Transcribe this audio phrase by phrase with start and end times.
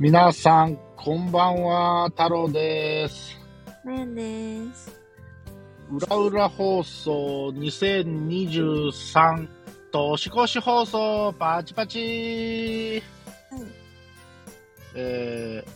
[0.00, 3.36] 皆さん、こんばんは、太郎です。
[3.84, 4.96] まやです。
[5.90, 9.48] 裏裏放送2023
[9.92, 13.02] 年越し放送パチパチ
[13.50, 13.62] はい。
[14.94, 15.70] えー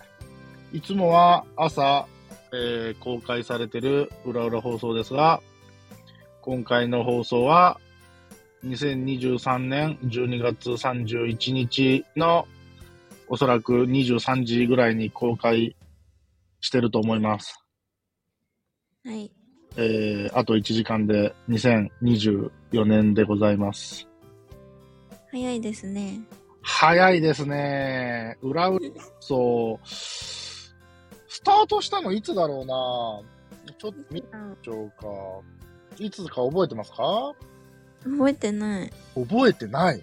[0.77, 2.07] いつもは朝、
[2.53, 5.43] えー公開されてる裏裏放送ですが、
[6.43, 7.81] 今回の放送は
[8.65, 12.47] 2023年12月31日の
[13.33, 15.75] おそらく23時ぐらいに公開
[16.61, 17.59] してると思います。
[19.07, 19.33] はい。
[19.79, 22.51] えーあと1時間で2024
[22.85, 24.07] 年でございます。
[25.31, 26.21] 早いですね。
[26.61, 28.37] 早いですね。
[28.43, 28.81] 裏裏
[29.21, 29.87] そう。
[29.89, 30.75] ス
[31.43, 35.07] タートしたのいつだろうなちょっと見まあしょうか。
[35.99, 37.33] いつか覚えてますか？
[38.05, 38.93] 覚えてない。
[39.15, 40.03] 覚えてない。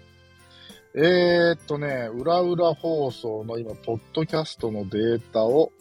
[0.94, 5.72] えー、っとね、裏裏放送の今、ポッドキャストのデータを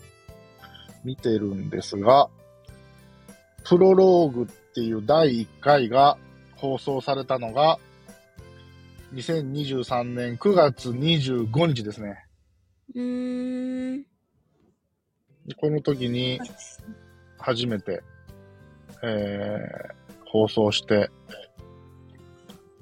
[1.03, 2.29] 見てるんですが、
[3.65, 6.17] プロローグっていう第1回が
[6.55, 7.79] 放送されたのが、
[9.13, 12.25] 2023年9月25日ですね。
[12.93, 14.03] うーん。
[15.57, 16.39] この時に
[17.39, 18.03] 初めて、
[19.01, 19.99] えー
[20.31, 21.09] 放送して、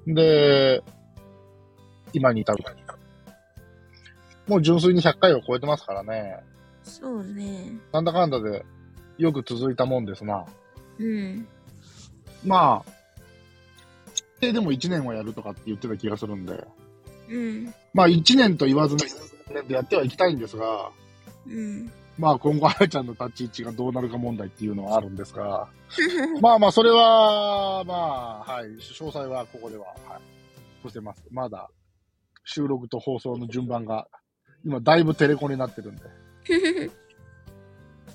[0.05, 0.83] で、
[2.13, 2.63] 今に至る。
[4.47, 6.39] もう純粋に100回を超えてますからね。
[6.83, 7.77] そうね。
[7.91, 8.65] なんだかんだで
[9.17, 10.45] よく続いたもんですな。
[10.99, 11.47] うん。
[12.45, 12.91] まあ、
[14.39, 16.65] ででも1年はやるとかって言ってた気がするんで、
[17.29, 17.73] うん。
[17.93, 20.91] まあ1年と言わずに1年でやってはいきたいんですが、
[21.45, 21.91] うん。
[22.17, 25.67] まあ今後、あやちゃんの立ち位置がどうなるか問題っていうのはあるんですが、
[26.41, 30.21] まあまあ、それは、まあ、はい、詳細はここでは、はい、
[30.81, 31.23] 伏せます。
[31.31, 31.69] まだ、
[32.47, 34.07] 収録と放送の順番が、
[34.63, 36.01] 今、だいぶテレコになってるんで、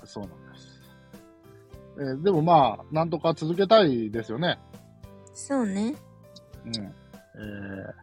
[0.05, 0.81] そうなんです。
[1.97, 4.57] えーでもまあ、なんとか続けたいですよね。
[5.35, 5.93] そうね。
[6.65, 6.73] うん。
[6.73, 7.93] えー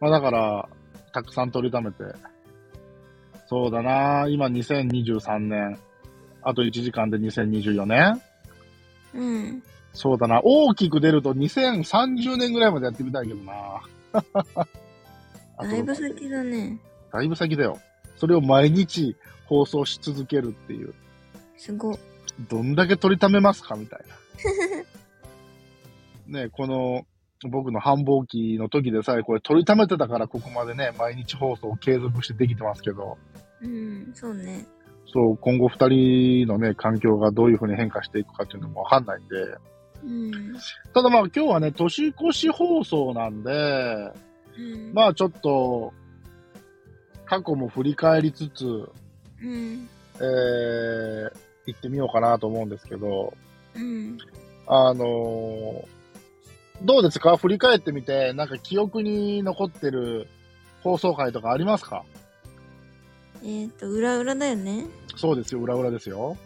[0.00, 0.68] まあだから、
[1.12, 2.04] たくさん取りためて、
[3.46, 5.78] そうだな今2023年、
[6.42, 8.22] あと1時間で2024年
[9.12, 9.62] うん。
[9.92, 10.40] そうだな。
[10.44, 13.80] 大きく出ると2030年ぐらいまでやってみたいけどな。
[15.58, 16.78] だいぶ先だね。
[17.12, 17.78] だいぶ先だよ。
[18.16, 19.16] それを毎日
[19.46, 20.94] 放送し続けるっていう。
[21.56, 21.98] すご。
[22.48, 24.00] どんだけ取りためますかみたい
[26.26, 26.40] な。
[26.44, 27.06] ねこの、
[27.48, 33.18] 僕の繁忙期の時でさえこれ取りためてたからここまでね、毎日放送を継続してできてますけど、
[33.60, 34.10] うん。
[34.14, 34.66] そうね。
[35.12, 39.36] そう、今後二人のね、環境がどういう風に変化していくかっていうのもわかんないんで、
[40.02, 40.54] うん。
[40.92, 44.10] ただまあ今日はね、年越し放送なんで、
[44.58, 44.92] うん。
[44.94, 45.92] まあちょっと、
[47.26, 48.64] 過去も振り返りつつ、
[49.42, 49.88] うん。
[50.16, 51.32] えー、
[51.66, 53.34] 行ってみようかなと思うんですけど、
[53.74, 54.18] うん。
[54.66, 55.86] あのー
[56.82, 57.36] どうですか？
[57.36, 60.26] 振り返ってみて、なんか記憶に残ってる
[60.82, 62.04] 放送回とかありますか？
[63.44, 64.86] えっ、と、裏裏だよね。
[65.14, 66.36] そうですよ、裏裏ですよ。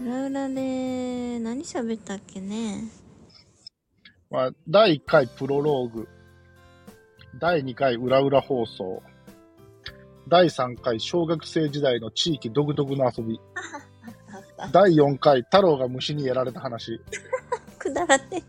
[0.00, 2.82] 裏裏で、何喋ったっけね？
[4.30, 6.08] まあ、第1回プロローグ、
[7.38, 9.02] 第2回裏裏放送、
[10.26, 13.38] 第3回小学生時代の地域独特の遊び、
[14.72, 16.98] 第4回太郎が虫にやられた話、
[17.78, 18.42] くだらね。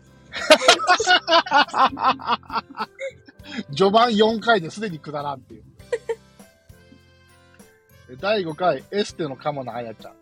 [3.76, 5.64] 序盤4回ですでにくだらんっていう。
[8.18, 10.14] 第5回エステのカモのあやちゃん。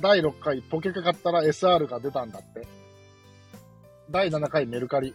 [0.00, 2.66] 第6回ポケカ買ったら SR が出たんだって。
[4.10, 5.14] 第7回メルカリ。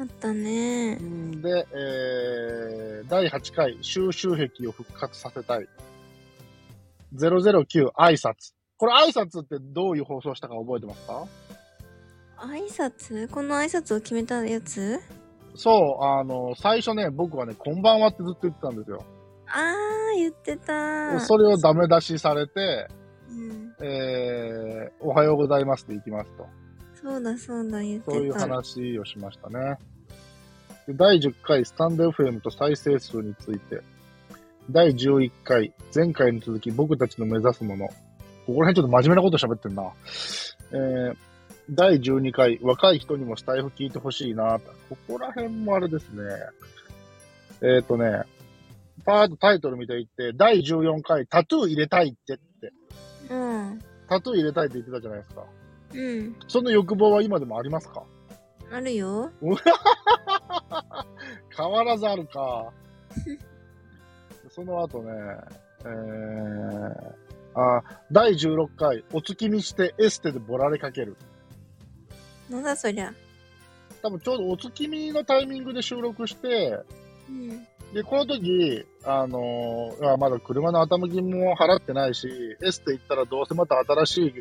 [0.00, 0.96] あったね。
[0.96, 5.66] で、えー、第8回収集癖を復活させたい。
[7.14, 8.54] 009挨拶。
[8.76, 11.24] これ挨拶ってどういう放送したか覚えてますか？
[12.38, 13.28] 挨拶？
[13.28, 15.00] この挨拶を決めたやつ？
[15.56, 19.02] そう、あの、最初ね、僕はね、こんばんはってずっと言ってたんですよ。
[19.48, 21.18] あー、言ってた。
[21.18, 22.86] それをダメ出しされて、
[23.28, 23.74] うん。
[23.84, 26.46] えー、おはようございますって行きますと。
[27.02, 28.12] そうだそうだ、言ってた。
[28.12, 29.78] そういう話をしましたね。
[30.86, 33.82] で第10回スタンド FM と再生数について。
[34.70, 37.88] 第11回、前回に続き僕たちの目指すもの。
[38.46, 39.92] ここら辺ちょっと真面目なこと喋ってんな。
[40.72, 41.16] えー、
[41.70, 44.60] 第12回、若い人にもスタイフ聞いてほしいな。
[44.90, 46.22] ここら辺もあれですね。
[47.62, 48.24] えっ、ー、とね、
[49.06, 52.72] パーッとタイトル見ていって、第14回、タトゥー入れたいってって。
[53.30, 53.82] うん。
[54.06, 55.44] タトゥー入れたいって言ってたじゃないですか。
[55.94, 56.36] うん。
[56.48, 58.02] その欲望は今でもありますか？
[58.70, 59.30] あるよ。
[61.56, 62.72] 変わらずあるか。
[64.50, 65.10] その後ね、
[65.84, 67.14] えー、
[67.54, 67.82] あ、
[68.12, 71.16] 第16回、お月見してエステでボラれかける。
[72.50, 73.12] なんだそりゃ。
[74.02, 76.78] 多分ちょうどお月見のタイミングで収録して、
[77.28, 77.66] うん。
[77.94, 82.28] で、この時、あのーあまだ車の頭金も払ってないし、
[82.62, 84.34] エステ行ったらどうせまた新しい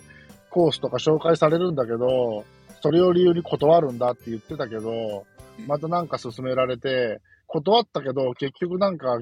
[0.57, 2.43] コースとか紹介されるんだけど、
[2.81, 5.27] それを理由に断るんだって言ってたけど、
[5.67, 9.19] またなんか勧められて、断ったけど、結局なんか、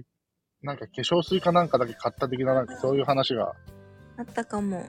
[0.61, 3.51] なんか化粧水かなんかだけ買った的ななんかそういう話が
[4.17, 4.85] あったかも。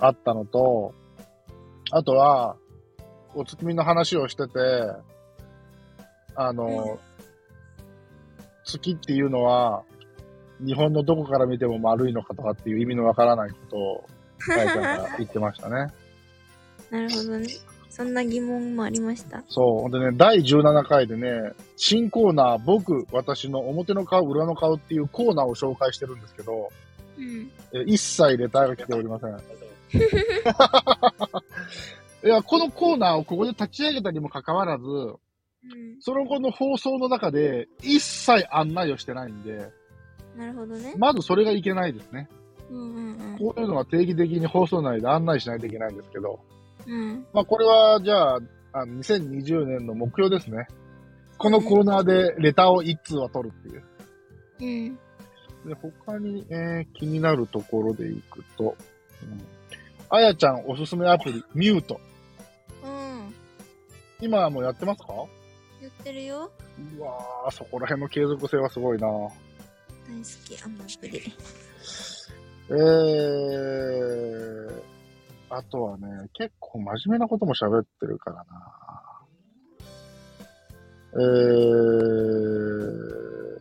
[0.00, 0.92] あったのと、
[1.92, 2.56] あとは、
[3.36, 4.58] お月見の話をしてて、
[6.34, 6.98] あの、
[8.64, 9.84] 月っていうのは、
[10.58, 14.04] 日本のどこから見ても丸いのかとかっていう意味のわからないことを、
[15.18, 15.92] 言ってましたね。
[16.90, 17.48] なるほどね。
[17.90, 19.42] そんな疑問もありました？
[19.48, 19.80] そう。
[19.82, 26.68] ほんでね、第17回でね、新コーナー、僕、私の表の顔、裏の顔っていうコーナーを紹介してるんですけど、
[27.16, 27.50] うん。
[27.72, 29.30] え一切レターが来ておりません。
[32.24, 35.16] いや、このコーナーをここで立ち上げたにもかかわらず、うん。
[36.00, 39.70] その後の放送の中で一切案内をしてないんで、
[40.36, 40.94] なるほどね。
[40.98, 42.28] まずそれがいけないですね。
[42.70, 46.40] うんうんこういうのは定期的に放送内で案内しないといけないんですけど、
[46.86, 46.92] うん。
[46.92, 47.26] うん。
[47.32, 48.40] まあこれはじゃあ、
[48.72, 50.66] あの2020年の目標ですね。
[51.38, 53.84] このコーナーでレターを一通は取るっていう。
[54.60, 54.98] うん。
[55.68, 58.76] で他に、えー気になるところでいくと、
[59.22, 59.40] うん
[60.08, 62.00] あやちゃんおすすめアプリ、ミュート。
[62.84, 63.34] うん。
[64.20, 65.08] 今はもうやってますか？
[65.80, 66.50] 言ってるよ。
[66.98, 69.30] うわー、そこら辺の継続性はすごいな大好
[70.44, 71.34] き、あのアプリ。
[72.68, 72.76] えー、
[75.50, 78.44] あとはね、結構真面目なことも喋ってるからな
[81.12, 83.60] えー、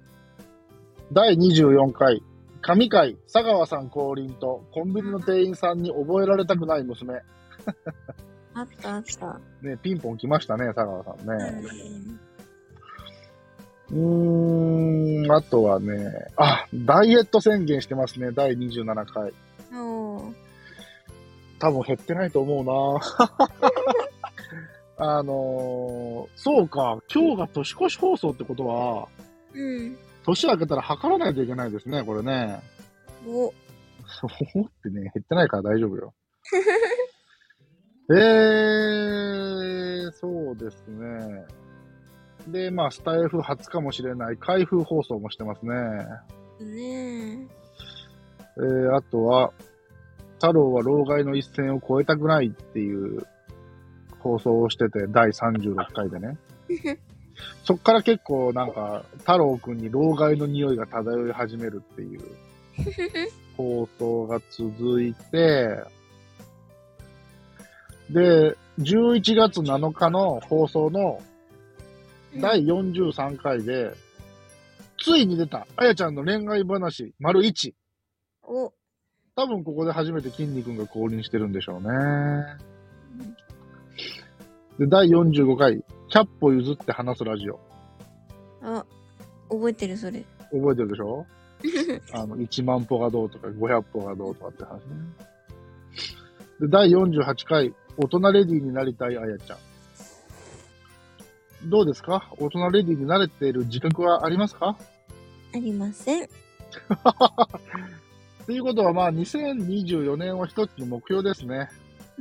[1.13, 2.23] 第24回、
[2.61, 7.21] 神回、佐川さん降臨と、コンビニの店員さんに覚えられたくない娘。
[8.55, 9.39] あったあった。
[9.61, 11.61] ね、ピンポン来ましたね、佐川さんうね。
[13.91, 15.23] ん。
[15.23, 19.33] うーん、あとはね、あ、ダイエット宣言してますね、第27回。
[19.73, 20.33] おー。
[21.59, 22.71] 多分減ってないと思うな
[25.17, 29.07] あのー、そうか、今日が年越し放送ってことは、
[29.53, 29.97] うん。
[30.25, 32.61] 年明けたら測らないといけないですね、これね。
[33.27, 33.53] お。
[34.07, 36.13] そうってね、減ってないから大丈夫よ。
[38.11, 41.45] えー、そうですね。
[42.47, 45.73] で、まあ、スタイフ初かもしれない開封放送もしてますね。
[46.59, 47.47] ね
[48.57, 49.51] えー、あとは、
[50.35, 53.25] 太郎は老害の一線を越えたくないっていう
[54.19, 56.37] 放送をしてて、第36回でね。
[57.63, 62.21] そっから結構なんか、太郎くんに老害の匂いが漂い始めるっていう
[63.57, 65.83] 放送が続いて、
[68.09, 71.34] で、11月7日の放送のえ。
[72.41, 73.93] 第43回で、
[74.99, 77.73] ついに出た、あやちゃんの恋愛話、丸1。
[78.43, 78.73] お。
[79.35, 81.89] 多分ここで初めて筋肉が降臨してるんでしょうね。
[84.79, 87.59] で、第45回、100歩譲って話すラジオ。
[88.61, 88.85] あ、
[89.49, 90.23] 覚えてるそれ。
[90.51, 91.25] 覚えてるでしょ？
[92.13, 94.81] あの、1万歩がどうとか、500歩がどうとかって話ね。
[96.61, 99.57] で、第48回、大人レディーになりたいあやちゃん。
[101.65, 102.29] どうですか？
[102.39, 104.75] 大人レディーに慣れている自覚はありますか？
[105.53, 106.27] ありません。
[108.45, 111.69] ということは、まあ、2024年は一つの目標ですね。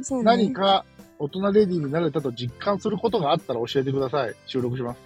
[0.02, 0.24] そうね。
[0.24, 0.84] 何か
[1.18, 4.34] 大人レディーになれたと実感することがあったら教えてください。
[4.46, 5.00] 収録します。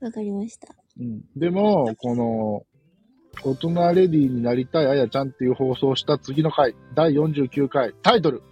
[0.00, 0.68] わかりました。
[1.00, 1.22] うん。
[1.36, 2.62] でも、この、
[3.44, 8.42] 大人レディーになりたいあやちゃんっていう放送をした次の回、第49回、タイトル、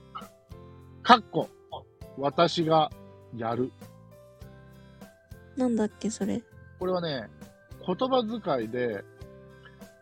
[1.03, 1.49] かっこ、
[2.19, 2.91] 私が
[3.37, 3.73] やる。
[5.57, 6.43] なんだっけそれ。
[6.79, 7.29] これはね、
[7.87, 8.23] 言葉
[8.57, 9.05] 遣いで、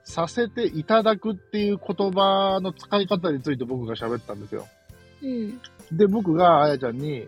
[0.04, 4.66] させていただくっていう言葉の使い方について僕が喋ったんですよ。
[5.23, 5.61] うん。
[5.92, 7.26] で、僕があやちゃんに、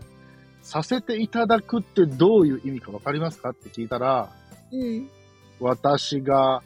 [0.62, 4.30] させていただくってどういう意味かわかりますかって聞いたら、
[4.72, 5.08] うん。
[5.60, 6.62] 私が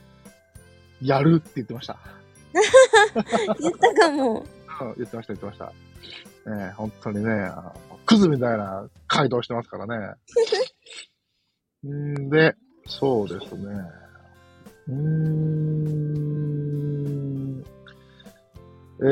[1.02, 1.98] やるって言ってました。
[3.60, 4.40] 言ったかも。
[4.40, 4.60] うん
[4.96, 5.66] 言ってました、言ってました。
[5.66, 7.50] ねえ本当にね、
[8.06, 10.14] クズみたいな回答してますからね。
[11.88, 12.54] んで、
[12.86, 13.64] そうですね。
[14.88, 15.70] うーん。
[19.02, 19.04] え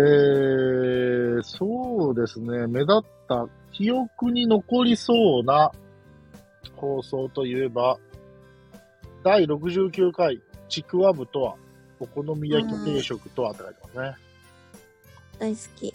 [1.41, 2.67] ー、そうですね。
[2.67, 5.73] 目立った記憶に残りそうな
[6.77, 7.99] 放送といえば、
[9.25, 11.57] 第69回、ちくわぶとは、
[12.01, 14.17] お好み焼き定食とはって書いてますね。
[15.39, 15.95] 大好き。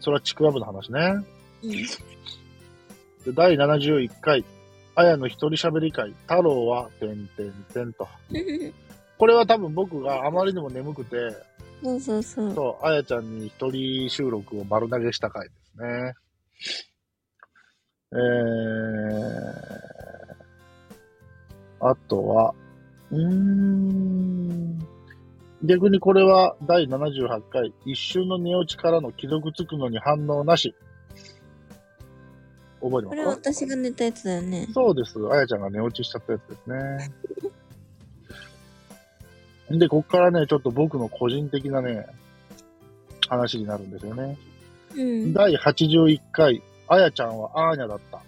[0.00, 1.24] それはちくわぶの話ね。
[1.62, 1.70] うん。
[1.72, 4.44] で第71回、
[4.96, 8.08] あやの一人喋り会、太郎は、てんてんてんと。
[9.18, 11.16] これは多分僕があまりにも眠くて、
[11.82, 12.54] そうそうそう。
[12.54, 16.14] そう、あやちゃんに一人収録を丸投げした回ですね。
[18.12, 22.54] えー、あとは、
[23.10, 24.78] うーん、
[25.64, 30.74] 逆にこれは第78回、一瞬の寝落ちからの既読つくのに反応なし。
[32.90, 34.68] 覚えてこれますか私が寝たやつだよね。
[34.72, 35.14] そうです。
[35.30, 37.12] あやちゃんが寝落ちしちゃったやつですね。
[39.78, 42.06] で、こっからね、ちょっと僕の個人的なね、
[43.28, 44.36] 話になるんですよね。
[44.94, 45.32] うん。
[45.32, 48.20] 第81回、あやちゃんはアーニャだった。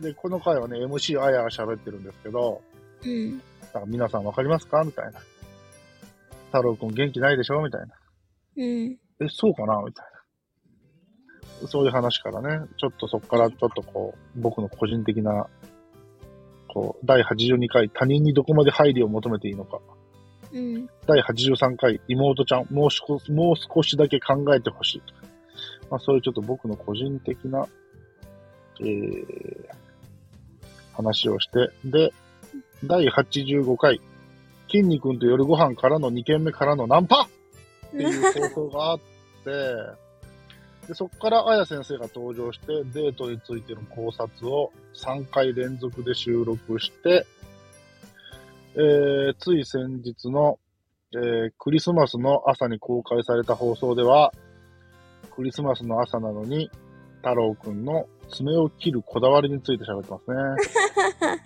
[0.00, 2.60] で、この回はね、MC あやが喋ってるんですけど、
[3.02, 3.30] うん。
[3.30, 3.40] なん
[3.72, 4.84] か皆さんわかりますか？
[4.84, 5.20] みたいな。
[6.46, 7.62] 太郎くん元気ないでしょ？
[7.62, 7.86] みたいな。
[8.58, 8.98] うん。
[9.20, 9.82] え、そうかな？
[9.82, 10.15] みたいな。
[11.68, 15.46] そういう話からね、ちょっとそこからちょっとこう、僕の個人的な、
[16.68, 19.80] こう、第82回、他人にどこまで配慮を求めていいのか。
[20.52, 20.88] うん。
[21.06, 25.02] 第83回、妹ちゃん、もう少し、もう少しだけ考えてほしい。
[25.90, 27.66] まあ、そういうちょっと僕の個人的な、
[28.80, 29.24] えー、
[30.94, 32.12] 話をして、で、
[32.84, 34.00] 第85回、
[34.70, 39.04] 筋肉と夜ご飯からの2軒目からのナンパっていう放送があって、
[40.86, 47.26] で、そこからあや先生が登場して、デートについての考察を3回連続で収録して、
[48.74, 50.58] えー、つい先日の、
[51.12, 54.32] えー、クリスマスの朝に公開された放送では、
[55.34, 56.70] クリスマスの朝なのに、
[57.16, 60.36] 太郎くんの爪を切るこだわりについて喋ってますね。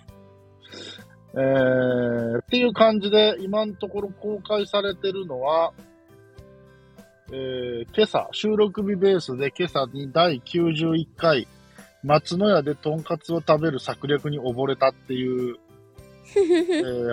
[1.33, 5.73] えー、っていう感じで、今のところ公開されてるのは、
[7.33, 11.47] えー、今朝、収録日ベースで今朝に第91回、
[12.03, 15.55] 松の屋でとんかつを食べる策略に溺れたっていう、
[16.35, 16.41] え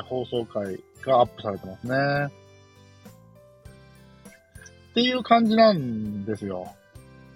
[0.01, 2.27] ー放送回がアップされてますね。
[4.91, 6.67] っていう感じなんですよ。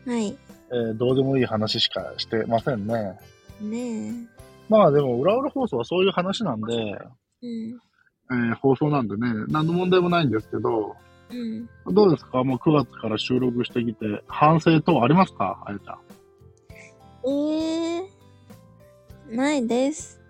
[0.04, 0.36] はい。
[0.72, 3.16] えーどうでもいい話しかしてませんね。
[3.60, 4.12] ね
[4.68, 6.98] まあでも、裏裏放送はそういう話なんで、え。
[7.42, 8.48] うん。
[8.50, 10.96] えー放送なんでね、何の問題もないんですけど、
[11.32, 11.94] うん。
[11.94, 12.44] どうですか？
[12.44, 15.62] もう9月から収録してきて、反省等ありますか？
[15.66, 15.98] あやちゃん。
[17.28, 19.36] ええー。
[19.36, 20.20] ないです。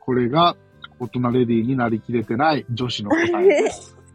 [0.00, 0.56] これが、
[0.98, 3.98] 大人レディーになりきれてない女子の答えです。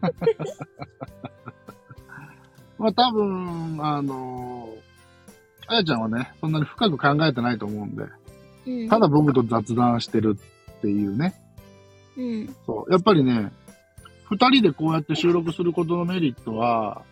[2.78, 4.68] まあ多分、あの
[5.66, 8.04] あやちゃんはね、そんなに深く考えてないと思うんで、
[8.66, 8.88] うん。
[8.88, 10.38] ただ僕と雑談してる
[10.78, 11.34] っていうね。
[12.16, 12.56] うん。
[12.66, 12.92] そう。
[12.92, 13.52] やっぱりね、
[14.30, 17.02] 二人でこうやって収録することのメリットは、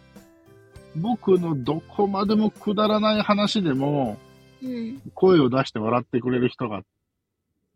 [0.97, 4.17] 僕のどこまでもくだらない話でも、
[4.63, 5.01] うん。
[5.15, 6.83] 声を出して笑ってくれる人が、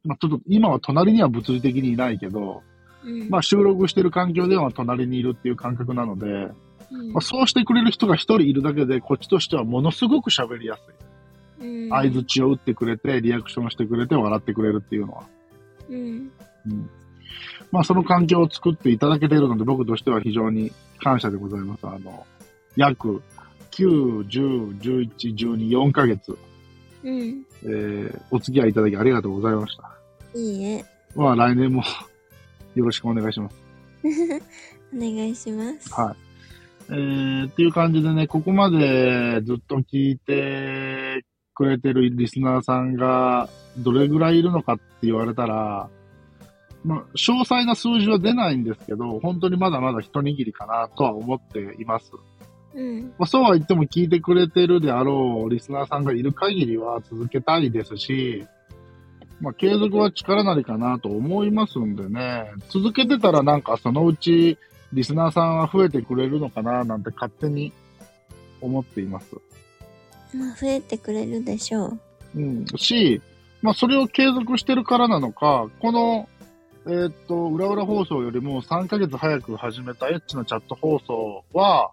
[0.04, 2.62] まあちょっと今は隣には物理的にいないけど、
[3.04, 3.28] うん。
[3.30, 6.50] まあ収録してる環境では隣にいるっていう感覚なので、
[6.90, 10.80] うんまあ、そうしてくれる人が一人いるだけで、こっちとしてはものすごく喋りやす
[11.62, 11.66] い。
[11.66, 11.88] うん。
[11.88, 15.24] 相づちを打ってくれて、リアクションしてくれて、笑ってくれるっていうのは。
[15.88, 16.30] うん。
[16.66, 16.90] うん。
[17.70, 21.86] まあその環境を作っていただけているので、僕としては非常に感謝でございます。
[21.86, 22.26] あの、
[22.76, 23.22] 約
[23.70, 26.36] 9、10、11、12、4ヶ月、
[27.02, 27.44] うん。
[27.64, 29.90] えー、お付き合いいただきありがとうございました。
[30.34, 30.84] いいえ。
[31.14, 31.82] まあ来年も
[32.74, 33.56] よろしくお願いします。
[34.94, 35.92] お願いします。
[35.92, 36.16] はい。
[36.90, 41.24] えー、っていう感じでね、ここまでずっと聞いて
[41.54, 43.48] くれてるリスナーさんが
[43.78, 45.88] どれぐらいいるのかって言われたら、
[46.84, 52.12] まあ、詳細な数字は出ないんですけど、本当にまだまだ一握りかなとは思っています。
[52.74, 53.02] うん。
[53.18, 58.46] まあ、そうは言っても聞いてくれてるであろうリスナーさんがいる限りは続けたいですし、
[59.40, 64.58] まあ、継続は力なりかなと思いますんでね、続けてたらなんかそのうち
[64.92, 67.72] リスナーさんは増えてくれるのかななんて勝手に
[68.60, 69.36] 思っています。
[70.34, 72.00] まあ、増えてくれるでしょう。
[72.36, 72.66] うん。
[72.76, 73.20] し、
[73.60, 76.28] まあ、それを継続してるからなのか、この、
[76.86, 81.92] えーっと、裏裏放送よりも3ヶ月早く始めたエッチなチャット放送は、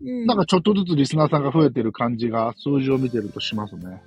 [0.00, 0.26] うん。
[0.26, 4.02] なんかちょっとずつリスナーさんが増えてる感じが数字を見てるとしますね。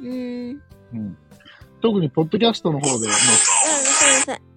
[0.00, 0.62] うん。
[0.94, 1.16] うん。
[1.80, 4.52] 特に、ポッドキャストの方で、もう。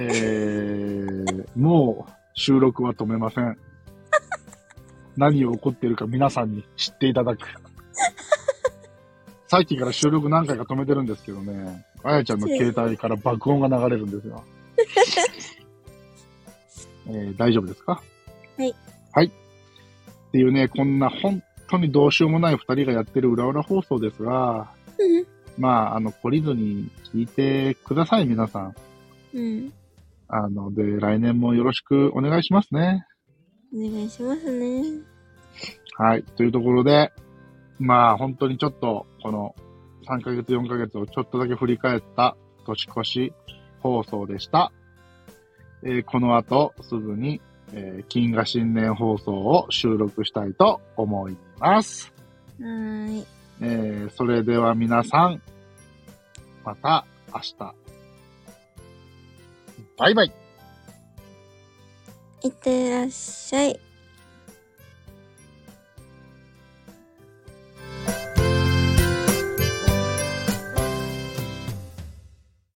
[0.00, 3.58] えー、もう収録は止めません。
[5.16, 7.67] 何を起こっているか皆さんに知っていただく。
[9.48, 14.44] さっきから収録何回か止めてるんですけどね、あやちゃんの携帯から爆音が流れるんですよ。
[17.08, 18.00] えー大丈夫ですか？
[18.58, 18.74] はい。
[19.12, 19.26] はい。
[19.26, 19.30] っ
[20.32, 25.26] ていうね、こんな本当にどうしようもない二人がやってる裏裏放送ですが、うん。
[25.56, 28.74] まあ、あの、懲りずに聞いてください、皆さん。
[29.34, 29.72] うん。
[30.28, 33.06] あの、で、来年もよろしくお願いしますね。
[33.74, 34.82] お願いしますね。
[35.96, 36.22] はい。
[36.22, 37.10] というところで、
[37.78, 39.54] まあ、本当にちょっと、この
[40.06, 43.32] 3ヶ月、4ヶ月をちょっとだけ振り返った年越し
[43.80, 44.72] 放送でした。
[45.84, 47.40] えーこの後、すぐに、
[47.72, 52.12] えー金河新年放送を収録したいと思います。
[52.60, 53.26] はーい。
[53.60, 55.42] えーそれでは皆さん、
[56.64, 57.74] また明日。
[59.98, 60.32] バイバイ。
[62.42, 63.80] いってらっしゃい。